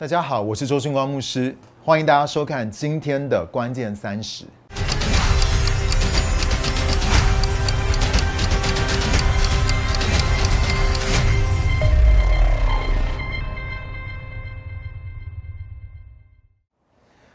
[0.00, 4.46] 大家好，我是周训光牧师，欢迎大家收看今天的关键三十。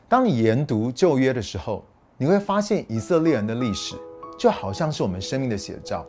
[0.07, 1.86] 当你研读旧约的时候，
[2.18, 3.95] 你会发现以色列人的历史
[4.39, 6.04] 就好像是我们生命的写照。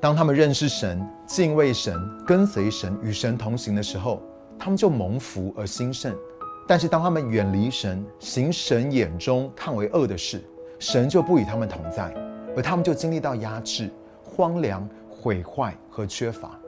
[0.00, 4.22] 当他们认识神、敬畏神、跟随神、与神同行的时候，
[4.58, 6.12] 他们就蒙福而兴盛；
[6.66, 10.42] 但是当他们远离神、行神眼中看为恶的事，
[10.78, 12.12] 神就不与他们同在，
[12.56, 13.90] 而他们就经历到压制、
[14.24, 16.58] 荒凉、毁坏和缺乏。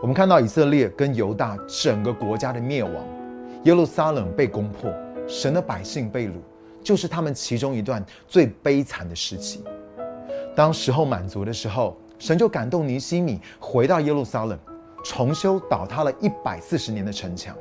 [0.00, 2.94] 我们看到以色列跟犹大整个国家的灭亡，
[3.64, 4.92] 耶路撒冷被攻破，
[5.26, 6.32] 神的百姓被掳，
[6.82, 9.64] 就是他们其中一段最悲惨的时期。
[10.54, 14.58] 当时候满足的时候，神就感动尼西米回到耶路撒冷，
[15.04, 17.54] 重修倒塌了一百四十年的城墙，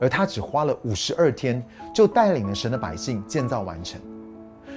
[0.00, 1.64] 而他只花了五十二天，
[1.94, 4.00] 就带领了神的百姓建造完成。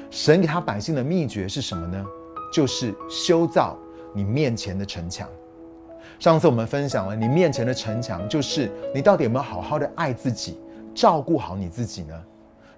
[0.09, 2.05] 神给他百姓的秘诀是什么呢？
[2.51, 3.77] 就是修造
[4.13, 5.27] 你面前的城墙。
[6.19, 10.59] 上次我们分享了你面前的城墙，就是你到底有没有好好的爱自己，
[10.93, 12.13] 照顾好你自己呢？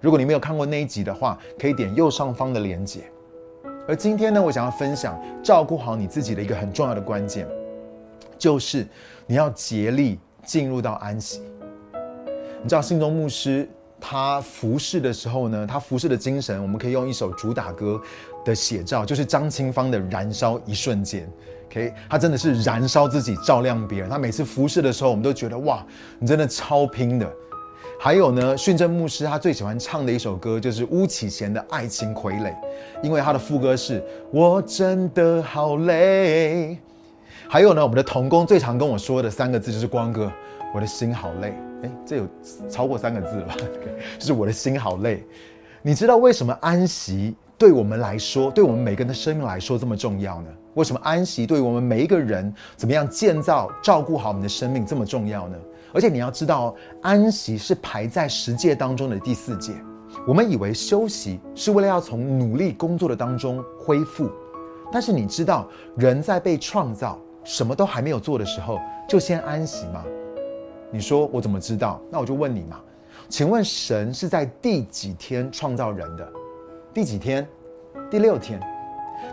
[0.00, 3.00] 如果你没有看过那一集的话，可以点右上方的连结。
[3.86, 7.46] 而今天呢，我想要分享照顾好你自己的一个很重要的关键，
[8.38, 8.86] 就是
[9.26, 11.42] 你要竭力进入到安息。
[12.62, 13.68] 你知道信中牧师
[14.00, 18.00] 他服侍的时候呢，他服侍的精神，我们可以用一首主打歌
[18.44, 21.26] 的写照，就是张清芳的《燃烧一瞬间》。
[21.70, 24.08] OK，他真的是燃烧自己，照亮别人。
[24.08, 25.84] 他每次服侍的时候，我们都觉得哇，
[26.18, 27.30] 你真的超拼的。
[27.98, 32.52] 还有呢，训正牧师他最喜欢唱的一首歌就是巫启贤的《爱情傀儡》，
[33.02, 36.78] 因为他的副歌是“我真的好累”。
[37.48, 40.30] 还有呢，我们的童工最常跟我说的三个字就是“光哥，
[40.74, 41.54] 我的心好累”。
[41.82, 42.26] 哎，这有
[42.68, 43.54] 超过三个字了吧？
[44.18, 45.24] 就 是我的心好累。
[45.82, 50.48] 你知道为什么安息对我们来说，对我们每个人的生命来说这么重要呢？
[50.74, 55.56] 为什么安息对我们每一个人怎么样建造、照顾好我们的生命这么重要呢？
[55.92, 59.72] 而且你要知道，安息是排在十诫当中的第四诫。
[60.26, 64.30] 我们以为休息是为了要从努力工作的当中恢复，
[64.90, 70.04] 但是你知道，人在被创造什么都还没有做的时候，就先安息吗？
[70.90, 72.00] 你说我怎么知道？
[72.10, 72.80] 那我就问你嘛，
[73.28, 76.28] 请问神是在第几天创造人的？
[76.92, 77.48] 第几天？
[78.10, 78.60] 第六天。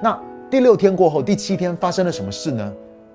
[0.01, 0.17] 那
[0.49, 2.73] 第六天过后，第七天发生了什么事呢？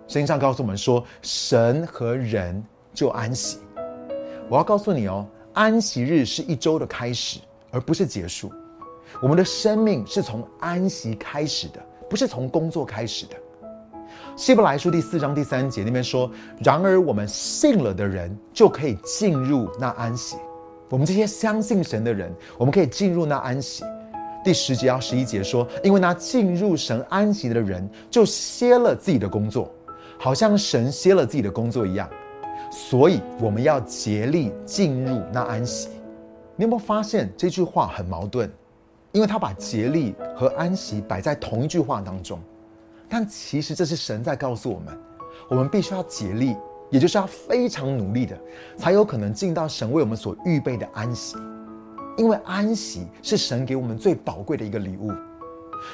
[0.08, 2.62] 圣经上告诉我们说，神和人。
[2.94, 3.58] 就安息，
[4.48, 7.38] 我要告诉你哦，安息日是一周的开始，
[7.70, 8.50] 而不是结束。
[9.22, 11.80] 我们的生命是从安息开始的，
[12.10, 13.36] 不是从工作开始的。
[14.38, 16.30] 希伯来书第四章第三节那边说
[16.62, 20.36] ：“然而我们信了的人，就可以进入那安息。
[20.90, 23.82] 我们这些相信神的人，我们可以进入那安息。”
[24.44, 29.68] 第十节到十一节说：“因为那进入神安息的人，就歇了自己的工作，
[30.20, 32.08] 好像神歇了自己的工作一样。”
[32.70, 35.88] 所以我们要竭力进入那安息。
[36.54, 38.48] 你有没有发现这句话很矛盾？
[39.10, 42.38] 因为他把竭力和安息摆在同一句话当中，
[43.08, 44.98] 但其实这是神在告诉我们：
[45.48, 46.56] 我们必须要竭力，
[46.90, 48.38] 也就是要非常努力的，
[48.76, 51.36] 才有可能进到神为我们所预备的安息。
[52.16, 55.12] 因为安息是神给我们最宝贵的一个礼物。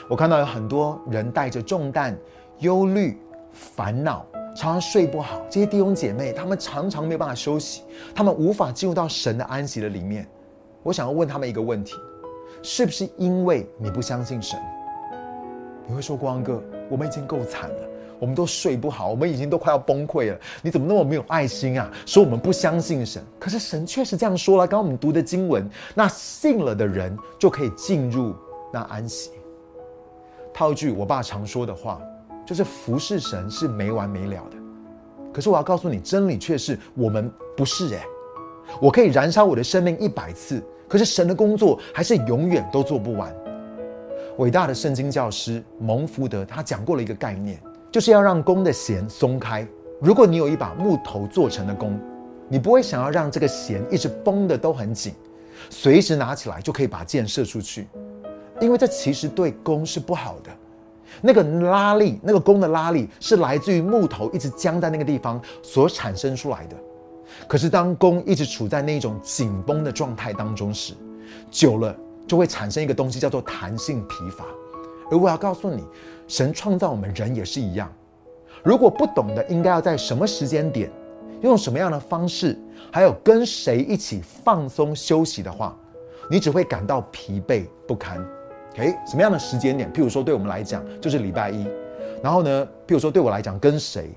[0.08, 2.16] 我看到有很多人带着重担、
[2.58, 3.18] 忧虑、
[3.52, 4.26] 烦恼。
[4.56, 7.82] 常常睡不好，这些弟兄姐妹，他们常常没有办法休息，
[8.14, 10.24] 他们无法进入到神的安息的里面。
[10.84, 11.94] 我想要问他们一个问题：
[12.62, 14.56] 是不是因为你不相信神？
[15.88, 20.38] 你会说光哥，我们已经够惨了，我们都睡不好，我们已经都快要崩溃了。
[20.62, 21.90] 你怎么那么没有爱心啊？
[22.06, 24.66] 说我们不相信神，可是神确实这样说了。
[24.66, 28.34] 刚刚我们读的经文，那信了的人就可以进入
[28.72, 29.30] 那安息。
[30.52, 32.00] 套一句我爸常说的话。
[32.46, 34.56] 就是服侍神是没完没了的，
[35.32, 38.04] 可是我要告诉你，真理却是我们不是哎。
[38.82, 43.34] 我可以燃烧我的生命一百次，可是神的工作还是永远都做不完。
[44.38, 47.56] 伟大的圣经教师蒙福德他讲过了一个概念，
[47.92, 49.66] 就是要让弓的弦松开。
[50.00, 51.96] 如果你有一把木头做成的弓，
[52.48, 55.14] 你不会想要让这个弦一直绷的都很紧，
[55.70, 57.86] 随时拿起来就可以把箭射出去，
[58.60, 60.50] 因为这其实对弓是不好的。
[61.20, 66.76] 那个拉力，那个弓的拉力是来自于木头一直僵在那个地方所产生出来的。
[67.46, 70.92] 可是当弓一直处在那种紧绷的状态当中时，
[71.52, 74.44] 久了就会产生一个东西叫做弹性疲乏。
[75.10, 75.84] 而我要告诉你，
[76.26, 77.92] 神创造我们人也是一样。
[78.62, 80.90] 如果不懂得应该要在什么时间点
[81.42, 82.58] 用什么样的方式，
[82.90, 85.76] 还有跟谁一起放松休息的话，
[86.30, 88.18] 你只会感到疲惫不堪。
[88.72, 89.92] OK，什么样的时间点？
[89.92, 91.68] 譬如说，对我们来讲就是礼拜一。
[92.22, 94.10] 然后呢，譬如说对我来讲，跟谁？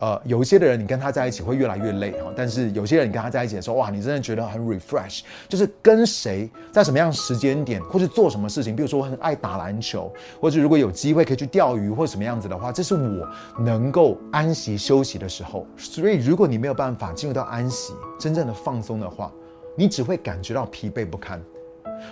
[0.00, 2.32] 呃，有一些的人，你跟他在一起会越来越累哈。
[2.34, 5.20] 但是有些人，你跟他在一起的时候，哇，你真的觉得很 refresh。
[5.46, 10.10] 就是跟谁，在什么样时间点，或是做什么事情，比如说我很爱打篮球，
[10.40, 15.66] 或者如果有机会可以去钓鱼或什么样子的话，这是我能够安息休息的时候。
[15.76, 19.30] 所以，如果你没有办法进入到安息、真正的放松的话，
[19.76, 21.42] 你只会感觉到疲惫不堪。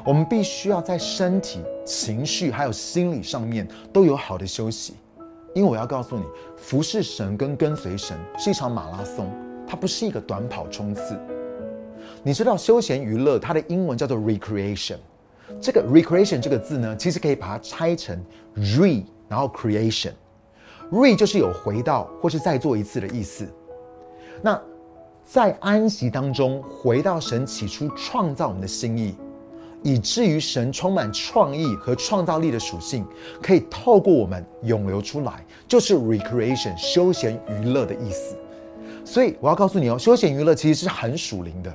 [0.04, 4.92] 我们必须要在身体、情绪还有心理上面都有好的休息。
[5.54, 6.24] 因为我要告诉你，
[6.56, 9.32] 服侍神跟跟随神是一场马拉松，
[9.66, 11.18] 它不是一个短跑冲刺。
[12.22, 14.98] 你知道休闲娱乐它的英文叫做 recreation，
[15.60, 18.22] 这个 recreation 这个字呢，其实可以把它拆成
[18.56, 23.46] re，然后 creation，re 就是有回到或是再做一次的意思。
[24.42, 24.60] 那
[25.24, 29.16] 在安息当中，回到神起初创造我们的心意。
[29.82, 33.06] 以至于神充满创意和创造力的属性，
[33.42, 38.36] 可以透过我们涌流出来，就是 recreation 休闲娱乐的意思。
[39.04, 41.74] 所以我要告诉你哦，休闲娱乐其实是很属灵的，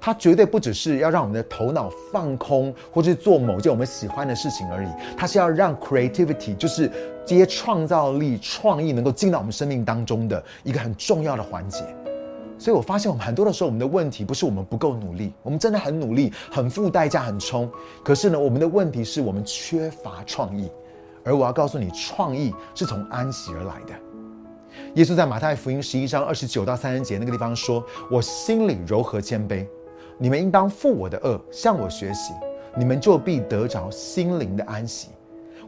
[0.00, 6.90] 它绝对不只是要让我们的头脑放空，或是做某件我们喜欢的事情而已，它是要让 creativity 就是
[7.24, 11.84] 这些创造力、创意能够进到我们生命当中的一个很重要的环节。
[12.62, 17.68] 所以我发现，我们很多的时候，我们的问题不是我们不够努力，我们真的很努力，很付代价，很冲。
[18.04, 20.70] 可是呢，我们的问题是我们缺乏创意。
[21.24, 23.92] 而我要告诉你，创意是从安息而来的。
[24.94, 29.66] 耶稣在马太福音十一章二十九到三十节那个地方说：“我心里柔和谦卑，
[30.16, 32.32] 你们应当负我的恶，向我学习，
[32.78, 35.08] 你们就必得着心灵的安息。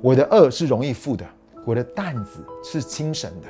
[0.00, 1.26] 我的恶是容易负的，
[1.66, 3.48] 我的担子是轻省的。”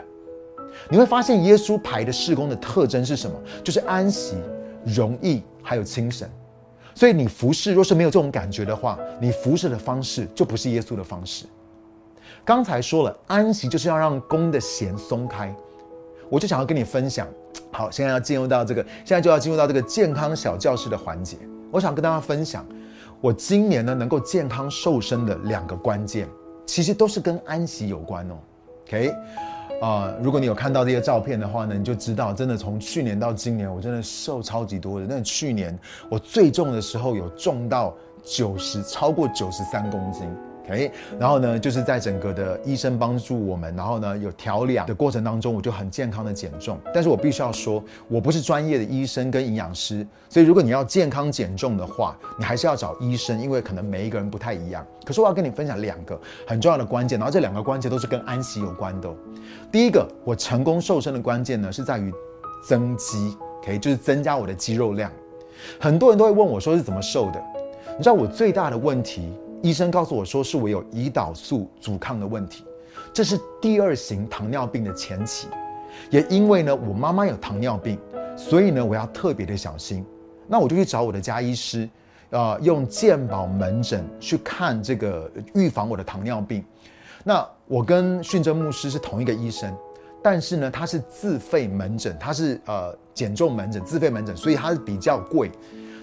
[0.88, 3.36] 你会发现，耶稣排的事工的特征是什么？
[3.62, 4.36] 就是安息、
[4.84, 6.28] 容易，还有精神。
[6.94, 11.46] 所以你服侍若是没有这种感觉的话，你服侍的方式就不是耶稣的方式。
[12.44, 15.54] 刚才说了，安息就是要让弓的弦松开。
[16.28, 17.26] 我就想要跟你分享。
[17.72, 21.36] 好，现在要进入到这个，现在就要进入到这个健康小教室的环节。
[21.70, 22.64] 我想跟大家分享，
[23.20, 26.28] 我今年呢能够健康瘦身的两个关键，
[26.66, 28.34] 其实都是跟安息有关哦。
[28.86, 29.12] OK。
[29.80, 35.06] 啊，如果你有看到这些照片的话呢，你就知道，真的从去年到今年，我真的瘦超级多的。
[35.06, 35.78] 那去年
[36.08, 40.26] 我最重的时候有重到九十，超过九十三公斤。
[40.64, 46.78] OK，然后呢，就是在整个的医生帮助我们，然后呢有调养的过程当中，我就很健康的减重。
[46.92, 54.84] 但是我必须要说，我不是专业的医生跟营养师，所以如果你要健康减重的话，你还是要找医生，因为可能每一个人不太一样。
[55.04, 59.10] 可是我要跟你分享两个很重要的关键，然后这两个关键都是跟安息有关的。
[59.70, 62.10] 第一个，我成功瘦身的关键呢，是在于
[62.66, 65.12] 增肌，OK，就是增加我的肌肉量。
[65.78, 67.42] 很多人都会问我说是怎么瘦的？
[67.98, 69.30] 你知道我最大的问题？
[69.62, 72.64] 医生告诉我说，是我有胰岛素阻抗的问题，
[73.12, 75.48] 这是第二型糖尿病的前期。
[76.10, 77.98] 也因为呢，我妈妈有糖尿病，
[78.36, 80.04] 所以呢，我要特别的小心。
[80.46, 81.88] 那我就去找我的家医师，
[82.30, 86.62] 呃，用健保门诊去看这个预防我的糖尿病。
[87.22, 89.74] 那我跟训真牧师是同一个医生，
[90.22, 95.50] 但是呢，他是自费门诊，他是呃减重门诊自费门诊，所以他是比较贵。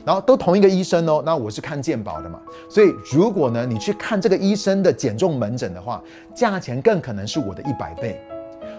[0.05, 2.39] 然后都同一个医生哦，那我是看健保的嘛，
[2.69, 6.01] 所以如果呢你去看这个医生的减重门诊的话，
[6.33, 8.19] 价钱更可能是我的一百倍。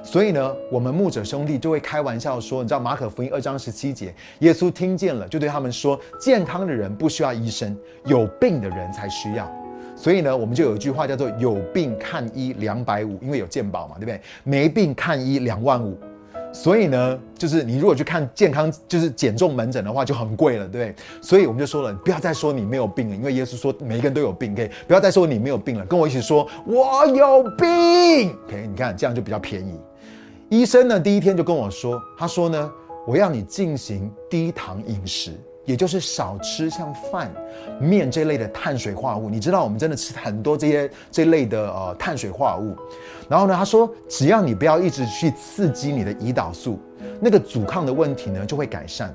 [0.05, 7.77] 所以呢，我们牧者兄弟就会开玩笑说，你知道马可福音二章十七节，耶稣听见了，就对他们说：健康的人不需要医生，
[8.07, 9.49] 有病的人才需要。
[9.95, 14.21] 所以呢，我们就有一句话叫做有病看医两百五，因为有健保嘛，对不对？
[14.43, 15.97] 没病看医两万五。
[16.53, 20.95] 所以呢，就是你如果去看健康，就是减重门诊的话，就很贵了，对不对？
[21.23, 28.67] 所以我们就说了，不要再说你没有病了，因为耶稣说每一个人都有病可以不要再说你没有病了，跟我一起说我有病，OK？
[28.69, 29.81] 你看这样就比较便宜。
[30.51, 32.71] 医生呢，第一天就跟我说，他说呢，
[33.07, 35.33] 我要你进行低糖饮食。
[35.65, 37.31] 也就是少吃像饭、
[37.81, 39.31] 面这类的碳水化合物。
[39.31, 42.77] 你知道，我们真的吃很多这些这类的呃碳水化合物。
[43.29, 46.79] 然后呢，他说，只要你不要一直去刺激你的胰岛素，
[47.21, 49.15] 那个阻抗的问题呢就会改善。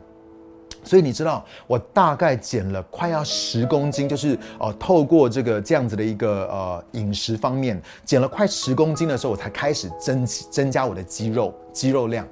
[0.83, 12.25] 所以你知道，我大概减了快要十公斤，就是呃透过这个这样子的一个呃饮食方面，减了快十公斤的时候，我才开始增增加我的肌肉肌肉量。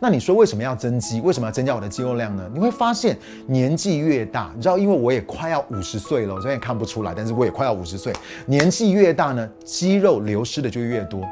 [0.00, 1.20] 那你说为什么要增肌？
[1.20, 2.48] 为什么要增加我的肌肉量呢？
[2.54, 8.12] 你会发现年纪越大，你知道，因为我也快要五十岁了，我这边看不出来，但是我也快要五十岁。
[8.46, 11.26] 年纪越大呢，肌肉流失的就越多。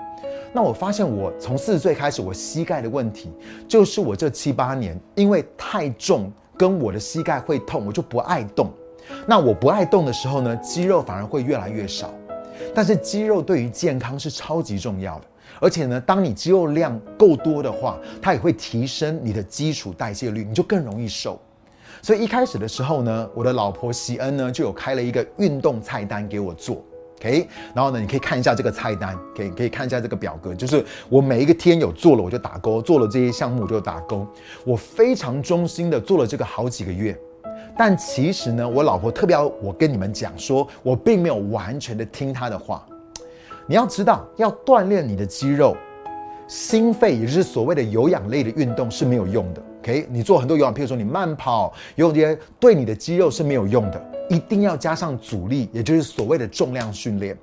[0.52, 3.30] 那我发现我从四十岁开始，我膝盖的问题，
[3.68, 8.72] 就是我这七八年因为太重，跟我的膝盖会痛，我就不爱动。
[9.26, 12.12] 那我不爱动的时候呢，肌肉反而会越来越少。
[12.74, 15.24] 但是肌肉对于健康是超级重要的，
[15.60, 21.40] 而且呢，当你肌肉量够多的话，它也会提升你的基础代谢率，你就更容易瘦。
[22.02, 26.84] 所以一开始的时候呢，我的老婆席恩呢就有开了一个运动菜单给我做
[27.18, 34.26] ，OK，然后呢，你可以看一下这个菜单，可以可以看一下这个表格，就是我每一个天有做了我就打勾，做了这些项目我就打勾，
[34.64, 37.18] 我非常忠心的做了这个好几个月。
[37.78, 42.86] 但其实呢，我老婆特别要我跟你们讲，说我并没有完全的听她的话。
[43.68, 45.76] 你要知道，要锻炼你的肌肉，
[46.46, 49.62] 心肺也就是所谓的有氧类的运动是没有用的。
[49.80, 54.12] OK，你做很多有氧，譬如说你慢跑、有些，对你的肌肉是没有用的。
[54.28, 57.36] 一定要加上阻力，也就是所谓的重量训练。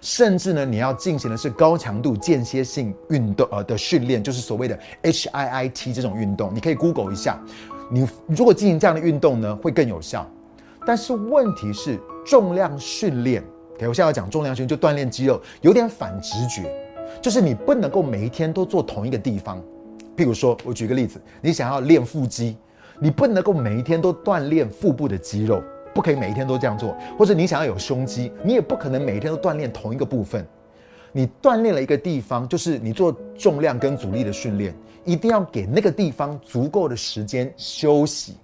[0.00, 6.50] 甚至呢，你要进行的是高强度间歇性运动呃的训练，就是所谓的 HIIT 这种运动。
[6.54, 7.38] 你可以 Google 一下。
[7.90, 10.26] 你如果进行这样的运动呢，会更有效。
[10.86, 13.42] 但是问题是重量训练
[13.76, 16.70] ，OK，我现在要讲重量训练就锻炼肌肉，有点反直觉，
[17.22, 19.62] 就是你不能够每一天都做同一个地方。
[20.16, 22.56] 譬如说，我举个例子，你想要练腹肌，
[22.98, 25.62] 你不能够每一天都锻炼腹部的肌肉，
[25.94, 26.96] 不可以每一天都这样做。
[27.18, 30.46] 或者你想要有胸肌，你也不可能每一天都锻炼同一个部分。
[31.12, 38.36] 你锻炼了一个地方，就是你做重量跟阻力的训练，一定要给那个地方足够的时间休息。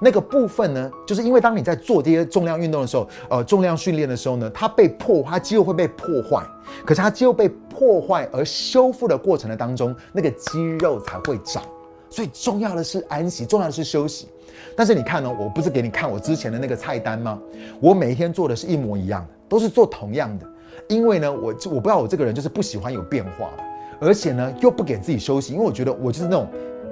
[0.00, 6.44] 那个部分呢，就是因为当你在做这些重量运动的时候，呃，重量训练的时候呢，它被破，它肌肉会被破坏。
[6.84, 11.62] 可是它肌肉被破坏而修复的过程的当中，那个肌肉才会长。
[12.10, 14.28] 所以重要的是安息，重要的是休息。
[14.74, 17.38] 但是你看呢，我不是给你看我之前的那个菜单吗？
[17.80, 20.46] 我每一天做的是一模一样的，都是做同样的。
[20.88, 23.62] 因为呢，我我不知道我这个人就是不喜欢有变化的，
[24.00, 26.48] 而且呢又不给自己休息，因为我觉得我就是那种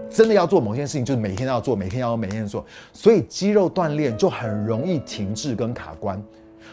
[0.09, 6.23] 真的要做某件事情，就是每天都要做，每天要每天做，所以肌肉锻炼就很容易停滞跟卡关。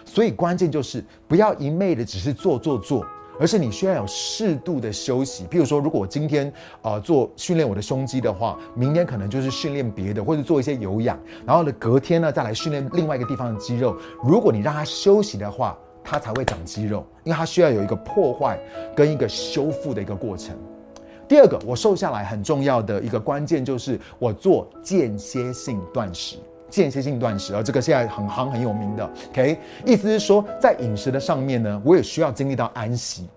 [0.06, 3.06] 所以关键就是不要一昧的只是做做做，
[3.40, 5.46] 而是你需要有适度的休息。
[5.46, 13.98] 譬如说，如果我今天啊做训练我的胸肌的话，明天可能就是训练别的，或者做一些有氧，然后呢隔天呢再来训练另外一个地方的肌肉。
[14.24, 18.60] 如果你让它休息的话，它才会长肌肉，因为它需要有一个破坏
[18.96, 20.56] 跟一个修复的一个过程。
[21.28, 26.38] 第二个，我瘦下来很重要的一个关键就是我做间歇性断食，
[26.70, 33.28] 间歇性断食，啊这个现在很行很有名的，OK，意思是说在饮食的上面呢，我也需要经历到安息。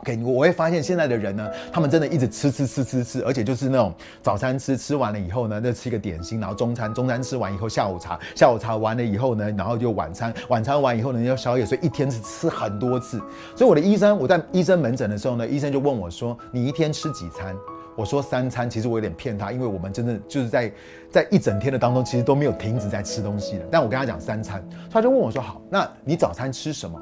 [0.00, 3.92] OK，我会发现现在的人呢，他们真的一直吃吃吃吃吃，而且就是那种
[4.22, 13.18] 早餐吃吃完了以后呢，再吃一个点心，然后中餐中餐吃完以后，下午茶下午茶完了以后呢，然后就晚餐晚餐完以后呢要宵夜，所以一天是吃很多次。
[13.54, 17.54] 所以我的医生，我在医生门诊的时候呢，医生就问我说：“你一天吃几餐？”
[17.94, 18.70] 我说三餐。
[18.70, 20.72] 其实我有点骗他，因为我们真的就是在
[21.10, 23.66] 在一整天的当中，其实都没有停止在吃东西的。
[23.70, 26.98] 但我跟他讲三餐，他就问我说：“好，那你早餐吃什么？”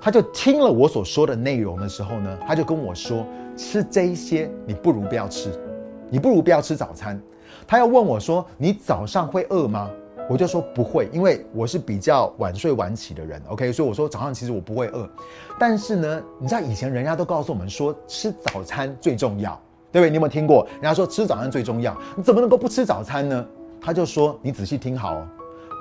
[0.00, 3.26] 他就听了我所说的内容的时候呢，他就跟我说
[3.56, 5.50] ：“吃这些，你不如不要吃，
[6.08, 7.20] 你不如不要吃早餐。”
[7.68, 9.90] 他要问我说：“你早上会饿吗？”
[10.28, 13.42] 我就说不会，因为我是比较晚睡晚起的人。
[13.48, 15.08] OK，所以我说早上其实我不会饿。
[15.58, 20.08] 但是呢，你知道以前人家都告诉我们说吃早餐最重要，对不对？
[20.08, 21.96] 你有没有听过人家说吃早餐最重要？
[22.16, 23.44] 你怎么能够不吃早餐呢？
[23.80, 25.26] 他就说：“你仔细听好哦，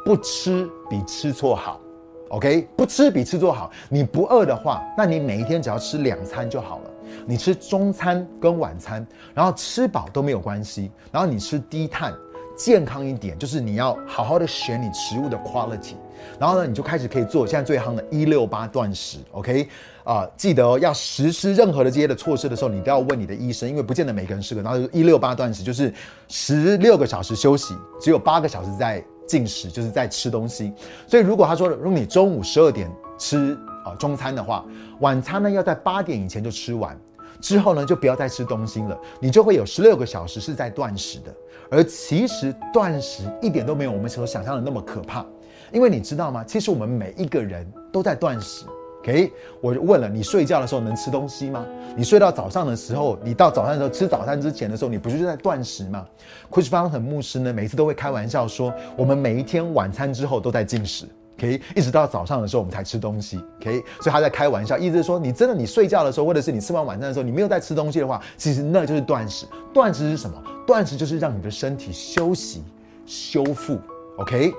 [0.04, 1.80] 不吃比吃错好。”
[2.29, 3.71] OK，不吃比吃做好。
[3.89, 6.91] 你不饿的话，那你每一天只要吃两餐就好了。
[7.25, 10.91] 你吃中餐跟晚餐，然后吃饱都没有关系。
[11.12, 12.13] 然后你吃低碳，
[12.55, 15.95] 健康一点，就是你要好好的选你食物的 quality。
[16.38, 19.17] 然后呢，你就开始可以做现在最夯的一六八断食。
[19.31, 19.67] OK，
[20.03, 24.62] 啊，记得，要实施任何的这些的措施的时候，你都要问你的医生，因为不见得每个人适合。
[24.62, 25.91] 然后一六八断食就是
[26.27, 29.03] 十六个小时休息，只有八个小时在。
[29.29, 30.74] 进食就是在吃东西，
[31.05, 33.55] 所以如果他说，如果你中午十二点吃
[33.86, 34.65] 啊中餐的话，
[35.01, 37.00] 晚餐呢要在八点以前就吃完，
[37.39, 41.31] 之后呢就不要再吃东西了，你就会有十六个小时是在断食的。
[41.69, 45.24] 而其实断食一点都没有我们所想象的那么可怕，
[45.71, 46.43] 因为你知道吗？
[46.43, 48.65] 其实我们每一个人都在断食。
[49.01, 51.65] OK，我就问了，你睡觉的时候能吃东西吗？
[51.96, 56.06] 你睡到早上的时候，你到早上的时候吃早餐之前的时候，你不是在断食吗
[56.51, 61.06] ？Chris f a n 牧师呢，每次都会开玩笑说，我们每一天晚餐之后都在进食
[61.38, 69.46] ，OK，一直到早上的时候我们才吃东西，OK，所以他在开玩笑，意思是说，你真的你睡觉的时候，或者是你吃完晚餐的时候，你没有在吃东西的话，其实那就是断食。
[69.74, 70.44] 断食是什么？
[70.68, 72.63] 断食就是让你的身体休息、
[73.06, 73.79] 修复
[74.18, 74.53] ，OK。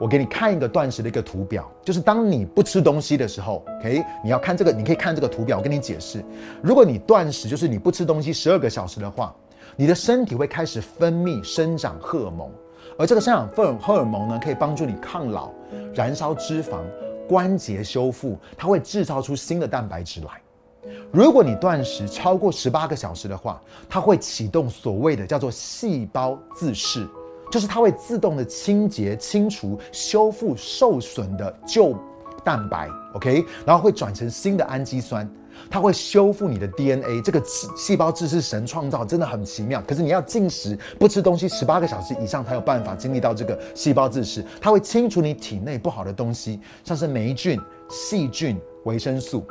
[0.00, 6.24] 我给你看一个断食的一个图表，就是当你不吃东西的时候，OK，你要看这个，你可以看这个图表，我跟你解释。
[6.62, 9.36] 如果你断食，就是你不吃东西十二个小时的话，
[9.76, 12.50] 你的身体会开始分泌生长荷尔蒙，
[12.98, 15.50] 而这个生长荷荷尔蒙呢，可以帮助你抗老、
[15.94, 16.78] 燃烧脂肪、
[17.28, 20.30] 关节修复，它会制造出新的蛋白质来。
[21.12, 27.06] 如果你断食超过十八个小时的话，它会启动所谓的叫做细胞自噬。
[27.50, 31.94] 就是它会自动的清洁、清除、修复受损的旧
[32.44, 35.28] 蛋白，OK，然后会转成新的氨基酸，
[35.68, 37.20] 它会修复你的 DNA。
[37.20, 37.42] 这个
[37.76, 39.82] 细胞质是神创造，真的很奇妙。
[39.86, 44.42] 可是你要进食，不吃东西十八个小时以上才有办法经历到这个细胞自噬。
[44.60, 49.44] 它会清除你体内不好的东西，像是霉菌、细菌、维生素。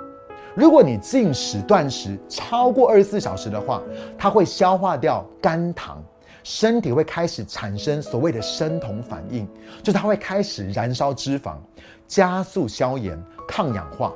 [0.56, 3.84] 如果你进食断食超过二十四小时的话，
[4.18, 6.04] 它会消化掉肝糖。
[6.44, 9.48] 身体会开始产生所谓的生酮反应，
[9.84, 11.56] 就是它会开始燃烧脂肪，
[12.08, 14.14] 加速消炎、抗氧化，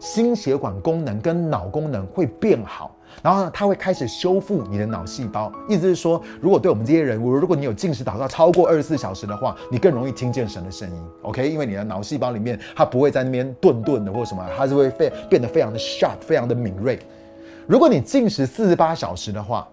[0.00, 2.92] 心血管功能跟脑功能会变好。
[3.22, 5.50] 然后呢，它会开始修复你的脑细胞。
[5.68, 11.02] 意思是说，如果对我们这些人，如果你有进食祷告超过二十四小时的话，你更容易听见神的声音。
[11.22, 16.98] OK，因为你的脑细胞里面它不会在那边顿顿的或什么，它是会变变得非常的 sharp，非常的敏锐。
[17.66, 19.66] 如果你进食四十八小时的话，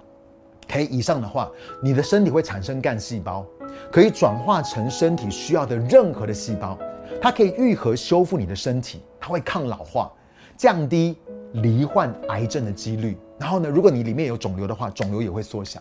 [0.74, 1.52] 可以以上的话，
[1.84, 3.46] 你的身体会产生干细胞，
[3.92, 6.76] 可以转化成身体需要的任何的细胞，
[7.22, 10.12] 它可以愈合修复你的身体，它会抗老化，
[10.58, 11.16] 降低
[11.62, 13.16] 罹患癌症的几率。
[13.38, 15.80] 然后呢，如果你里面有肿瘤的话，肿瘤也会缩小。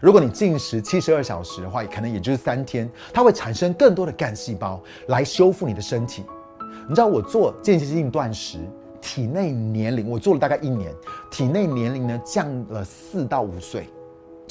[0.00, 6.24] 如果你进食七十二小时的话，可能也就是三天，它会产生更多的干细胞来修复你的身体。
[6.88, 8.60] 你知道我做间歇性断食，
[8.98, 10.90] 体内年龄我做了大概一年，
[11.30, 13.86] 体内年龄呢降了四到五岁。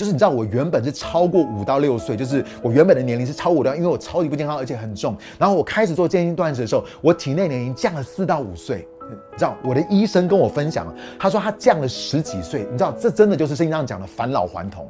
[0.01, 5.15] 就是你知道，我原本是超过五到六岁，就是我原本的年龄是超五到，因为我超级不健康，而且很重。
[5.37, 8.87] 然后我开始做健身断食的时候，我体内年龄降了四到五岁。
[9.07, 12.61] 你知道，我的医生跟我分享，他说他降了十几岁。
[12.71, 14.89] 你知道，这真的就是圣经上讲的返老还童。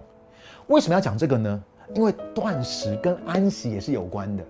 [0.67, 1.61] 为什么要讲这个呢？
[1.93, 4.43] 因为断食跟安息也是有关的。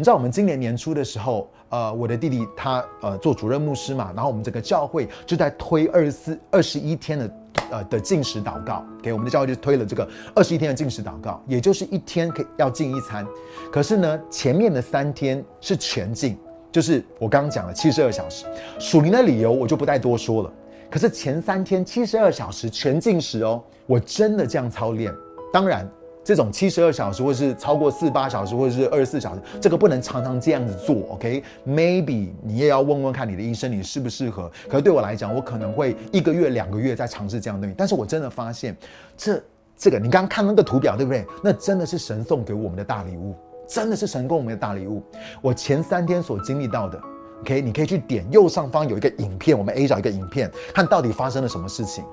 [0.00, 7.30] 你知道，我们今年年初的时候，呃，我的弟弟他呃做主任牧师嘛，然后我们整个教会就在推二十四、二十一天的。
[7.70, 13.24] 呃的进食祷告，给我们的教会就推了这个二十一天的进食祷告，也就是一天可以要进一餐。
[13.70, 16.36] 可是呢，前面的三天是全进，
[16.72, 18.44] 就是我刚刚讲了七十二小时。
[18.80, 20.52] 属灵的理由我就不再多说了。
[20.90, 25.14] 可是前三天七十二小时全进食哦，我真的这样操练。
[25.52, 25.88] 当然。
[26.22, 34.50] 这种七十二小时，或是超过四八小时，或者是二十四小时，这个不能常常这样子做，OK？Maybe 你也要问问看你的医生，你适不适合。
[34.68, 37.74] 可是对我来讲，我可能会一个月、两个月再尝试这样东西。
[37.76, 38.76] 但是我真的发现，
[39.16, 39.42] 这
[39.76, 41.24] 这个你刚刚看那个图表，对不对？
[41.42, 43.34] 那真的是神送给我们的大礼物，
[43.66, 45.02] 真的是神给我们的大礼物。
[45.40, 47.00] 我前三天所经历到的
[47.40, 47.62] ，OK？
[47.62, 52.04] 你可以去点右上方有一个影片，我们 A 找一个影片，看到底发生了什么事情。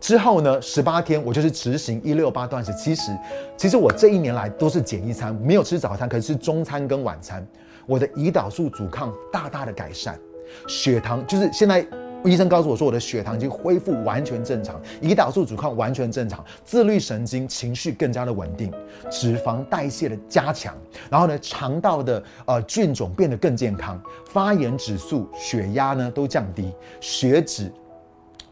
[0.00, 2.72] 之后呢，十八天我就是执行一六八断食。
[2.74, 3.16] 其实，
[3.56, 7.46] 其实我这一年来都是减一餐，没有吃早餐，可是中餐跟晚餐。
[7.86, 10.18] 我的胰岛素阻抗大大的改善，
[10.66, 11.86] 血糖就是现在
[12.24, 18.72] 医生告诉我说我的血糖已经恢复完全正常，胰岛素阻抗完全正常，自律神经情绪更加的稳定，
[19.10, 20.74] 脂肪代谢的加强，
[21.10, 27.70] 然后呢，肠道的呃菌种变得更健康，发炎指数、血压呢都降低，血脂。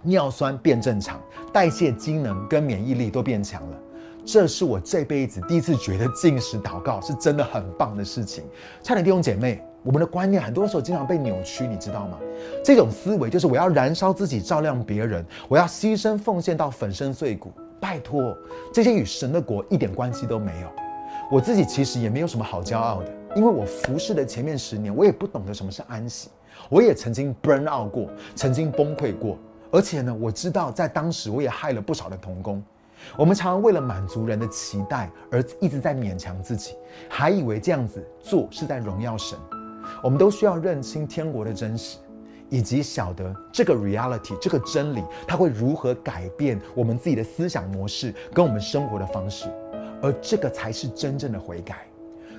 [0.03, 1.21] 尿酸变正常，
[1.53, 3.79] 代谢机能跟免疫力都变强了，
[4.25, 8.45] 这是我这辈子第一次觉得进食祷告是真的很棒的事情。
[8.83, 12.19] 亲爱的弟兄姐妹，我们的观念很多时候经常被扭曲，你知道吗？
[12.65, 17.53] 这种思维就是我要燃烧自己照亮别人，我要牺牲奉献到粉身碎骨。
[17.81, 18.37] 拜托，
[18.73, 20.69] 这些与神的国一点关系都没有。
[21.31, 26.29] 我自己其实也没有什么好骄傲的，因为我服侍的前面十年，我也不懂得什么是安息，
[26.69, 29.37] 我也曾经 burn out 过，曾经崩溃过。
[29.73, 32.63] 而且呢，我知道在当时我也害了不少的童工。
[33.17, 36.77] 我们常常为了满足人的期待而一直在勉强自己，
[37.09, 39.37] 还以为这样子做是在荣耀神。
[40.03, 41.99] 我们都需要认清天国的真实，
[42.49, 49.49] 以及晓得这个 reality 这个真理，它会如何改变我们自己的思想模式跟我们生活的方式，
[50.01, 51.87] 而这个才是真正的悔改。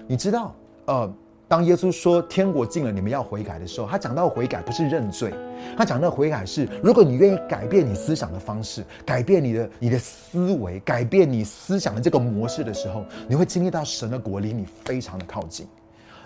[0.08, 1.14] 你知道，呃。
[1.54, 5.32] 当耶稣说天国近了，你们要悔改的时候，他讲到悔改不是认罪，
[5.78, 15.68] 他讲到悔改是，如果你愿意改变你思想的方式，改变你的你的思维，改变你思想的这个模式的时候，你会经历到神的国离你非常的靠近。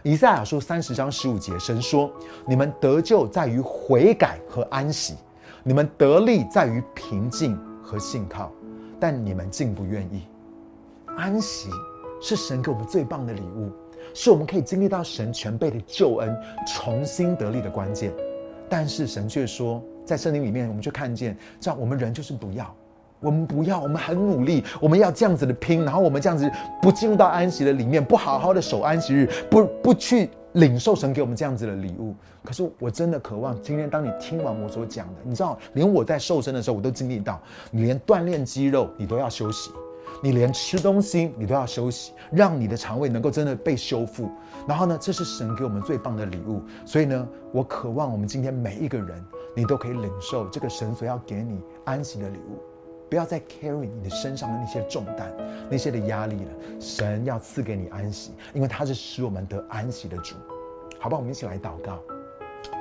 [0.02, 2.10] 以赛亚书三十章十五节，神说：
[2.48, 5.16] 你们得救在于悔改和安息，
[5.62, 8.50] 你们得力在于平静和信靠，
[8.98, 10.22] 但你们竟不愿意。
[11.18, 11.70] 安息
[12.22, 13.70] 是神给我们最棒的礼物。
[14.20, 18.12] 是我们可以经历到神全备的救恩，重新得力的关键。
[18.68, 22.76] 但是神却说，在圣经里面，我们就看见，这样我们人就是不要，
[23.20, 26.52] 我们不要，我们很努力，我们要这样子的拼，然后我们这样子
[26.82, 32.16] 不进入到安息的里面，不好好的守安息日，不不去领受神给我们这样子的礼物。
[32.44, 39.70] 可是我真的渴望，今天当你听完我所讲的，你知道，连我在瘦身的时候，我都经历到，你连锻炼肌肉，你都要休息。
[40.22, 44.30] 你连吃东西你都要休息，让你的肠胃能够真的被修复。
[44.68, 46.62] 然后呢，这是神给我们最棒的礼物。
[46.86, 49.24] 所以呢，我渴望我们今天每一个人，
[49.56, 52.60] 你都可以领受这个神所要给你安息的礼物，
[53.10, 55.32] 不要再 carry 你的身上的那些重担、
[55.70, 56.52] 那些的压力了。
[56.80, 60.36] 神要赐给你安息，因为他是使我们得安息的主。
[61.00, 62.00] 好吧，我们一起来祷告。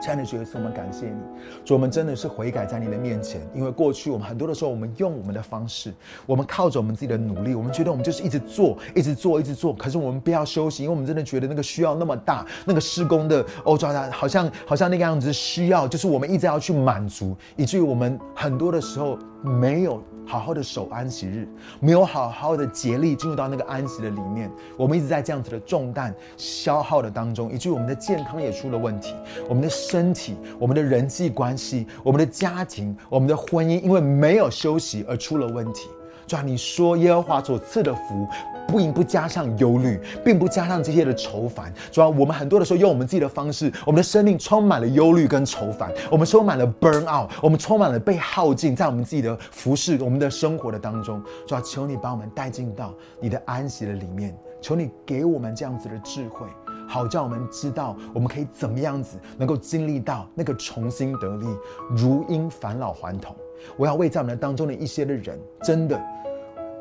[0.01, 1.17] 亲爱的主耶稣，我们感谢你，
[1.65, 5.93] 主我们真的是悔改在你的面前，因为过去我们很多的时候，我们用我们的方式，
[6.27, 20.03] 我们靠着我们自己的努力，我们觉得我们就是一直做，一直做，一直做，可是我们不要休息，因为我们真的觉得那个需要那么大，那个施工的哦，抓他好像好像那个样子需要，就是我们一直要去满足，以至于我们很多的时候没有。
[20.27, 21.49] 好好的守安息日，
[21.81, 29.15] 没有好好的竭力进入到那个安息的里面，我们一直在这样子的重担消耗的当中，以至于我们的健康也出了问题，
[29.49, 35.89] 我们的身体、我们的人际关系、我们的家庭、我们的婚姻，因为没有休息而出了问题。
[36.27, 38.27] 主啊，你说耶和华所赐的福，
[38.67, 41.73] 并不加上忧虑，并不加上这些的愁烦。
[41.93, 51.23] 主要我们很多的时候用我们自己的方式，我们的生命充满了忧虑跟愁烦，我们充满了 burn out，我们充满了被耗尽在我们自己的服饰、我们的生活的当中。
[51.47, 56.45] 主要求你把我们带进到你的安息的里面，求你给我们这样子的智慧，
[56.89, 61.47] 好叫我们知道我们可以怎么样子能够经历到那个重新得力，
[61.91, 63.37] 如因返老还童。
[63.77, 66.01] 我要为在我们当中的一些的人，真的。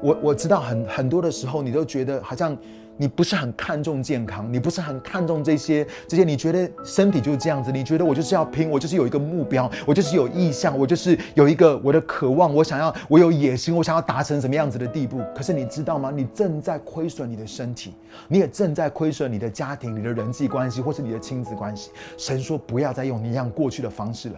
[0.02, 2.56] 我我知道很很多的时候，你都觉得好像
[2.98, 15.22] 你不是很看重健康，你不是很看重这些这些，你觉得身体就是这样子，你觉得我就是要拼，我就是有一个目标，我就是有意向，我就是有一个我的渴望，我想要我有野心，我想要达成什么样子的地步。
[15.34, 16.12] 可是你知道吗？
[16.14, 17.94] 你正在亏损你的身体，
[18.28, 21.90] 你也正在亏损你的家庭、你的人际关系，或是你的亲子关系。
[22.18, 24.36] 神说不要再用你一样过去的方式了。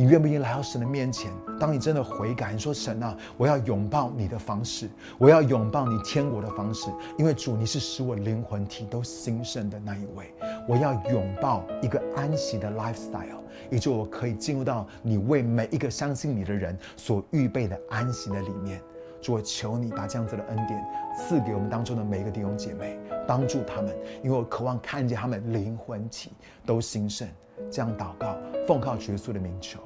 [0.00, 1.30] 你愿不愿意来到神的面前？
[1.58, 10.32] 当你真的悔改，你说神啊，我要拥抱你的方式，我要拥抱你天国的方式，因为主你是使我灵魂体都兴盛的那一位。
[10.66, 18.80] 我要拥抱一个安息的 lifestyle，也就我可以进入到你为每一个相信你的人所预备的安息的里面。
[19.20, 20.82] 主，我求你把这样子的恩典
[21.14, 26.32] 赐给我们当中的每一个弟兄姐妹，帮助他们，因为我渴望看见他们灵魂体
[26.64, 27.28] 都兴盛。
[27.70, 29.78] 这样祷告，奉靠耶稣的名求。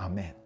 [0.00, 0.39] Amen.